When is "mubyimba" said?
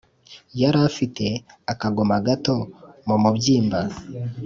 3.23-3.79